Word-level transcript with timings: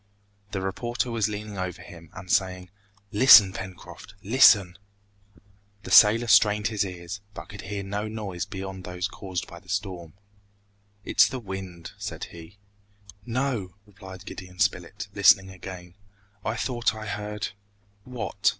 The 0.49 0.61
reporter 0.61 1.11
was 1.11 1.29
leaning 1.29 1.59
over 1.59 1.79
him, 1.83 2.09
and 2.13 2.31
saying, 2.31 2.71
"Listen, 3.11 3.53
Pencroft, 3.53 4.15
listen!" 4.23 4.79
The 5.83 5.91
sailor 5.91 6.25
strained 6.25 6.69
his 6.69 6.83
ears, 6.83 7.21
but 7.35 7.49
could 7.49 7.61
hear 7.61 7.83
no 7.83 8.07
noise 8.07 8.47
beyond 8.47 8.83
those 8.83 9.07
caused 9.07 9.45
by 9.45 9.59
the 9.59 9.69
storm. 9.69 10.13
"It 11.05 11.21
is 11.21 11.27
the 11.27 11.37
wind," 11.39 11.91
said 11.99 12.23
he. 12.33 12.57
"No," 13.27 13.75
replied 13.85 14.25
Gideon 14.25 14.57
Spilett, 14.57 15.07
listening 15.13 15.51
again, 15.51 15.95
"I 16.43 16.55
thought 16.55 16.95
I 16.95 17.05
heard" 17.05 17.49
"What?" 18.03 18.49